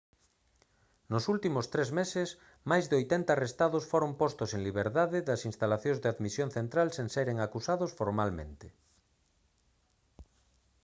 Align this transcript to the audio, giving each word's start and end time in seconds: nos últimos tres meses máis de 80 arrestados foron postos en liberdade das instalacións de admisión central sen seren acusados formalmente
nos 1.11 1.25
últimos 1.33 1.65
tres 1.73 1.89
meses 1.99 2.29
máis 2.71 2.85
de 2.89 2.95
80 3.01 3.29
arrestados 3.35 3.83
foron 3.91 4.11
postos 4.21 4.49
en 4.55 4.61
liberdade 4.67 5.25
das 5.27 5.41
instalacións 5.51 5.99
de 5.99 6.11
admisión 6.13 6.49
central 6.57 6.87
sen 6.97 7.07
seren 7.15 7.37
acusados 7.39 7.91
formalmente 7.99 8.67